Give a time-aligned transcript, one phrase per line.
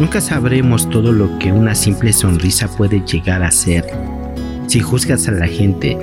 [0.00, 3.86] Nunca sabremos todo lo que una simple sonrisa puede llegar a ser.
[4.66, 5.96] Si juzgas a la gente,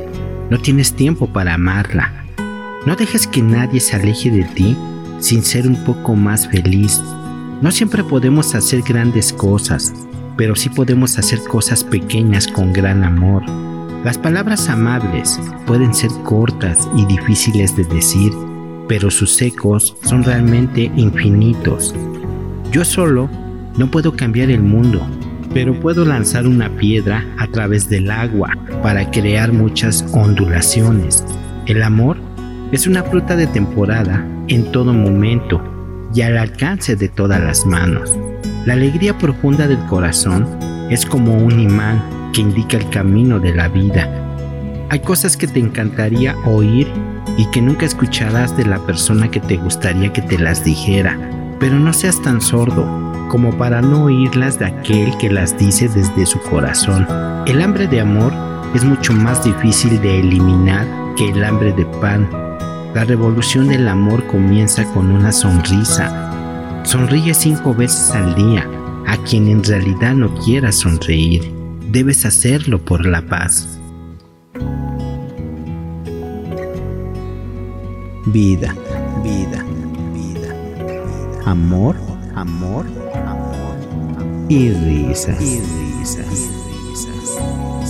[0.50, 2.14] no tienes tiempo para amarla.
[2.86, 4.78] No dejes que nadie se aleje de ti
[5.20, 7.02] sin ser un poco más feliz.
[7.62, 9.94] No siempre podemos hacer grandes cosas,
[10.38, 13.44] pero sí podemos hacer cosas pequeñas con gran amor.
[14.05, 15.38] Las palabras amables
[15.68, 18.32] pueden ser cortas y difíciles de decir,
[18.87, 21.93] pero sus ecos son realmente infinitos.
[22.71, 23.29] Yo solo
[23.78, 25.06] no puedo cambiar el mundo,
[25.54, 28.50] pero puedo lanzar una piedra a través del agua
[28.84, 31.24] para crear muchas ondulaciones.
[31.66, 32.17] El amor
[32.72, 35.62] es una fruta de temporada en todo momento
[36.14, 38.12] y al alcance de todas las manos.
[38.66, 40.48] La alegría profunda del corazón
[40.90, 44.09] es como un imán que indica el camino de la vida.
[44.90, 46.88] Hay cosas que te encantaría oír
[47.38, 51.17] y que nunca escucharás de la persona que te gustaría que te las dijera,
[51.60, 56.26] pero no seas tan sordo como para no oírlas de aquel que las dice desde
[56.26, 57.08] su corazón.
[57.48, 58.34] El hambre de amor
[58.76, 62.30] es mucho más difícil de eliminar que el hambre de pan.
[62.94, 66.84] La revolución del amor comienza con una sonrisa.
[66.84, 68.70] Sonríe cinco veces al día
[69.08, 71.54] a quien en realidad no quiera sonreír
[71.90, 73.80] debes hacerlo por la paz.
[78.26, 78.76] Vida,
[79.23, 79.64] vida,
[80.14, 80.54] vida,
[82.36, 83.78] Amor, amor,
[84.18, 85.42] amor, y risas.
[85.42, 86.26] Y risas.
[86.26, 87.81] Y risas.